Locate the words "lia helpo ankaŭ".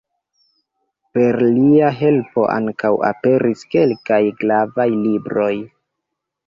1.57-2.93